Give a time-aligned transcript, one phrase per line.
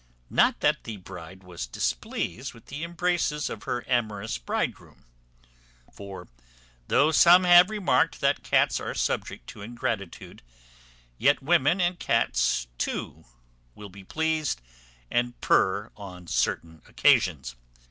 [0.31, 5.05] Not that the bride was displeased with the embraces of her amorous bridegroom;
[5.93, 6.27] for,
[6.87, 10.41] though some have remarked that cats are subject to ingratitude,
[11.19, 13.25] yet women and cats too
[13.75, 14.59] will be pleased
[15.11, 17.55] and purr on certain occasions.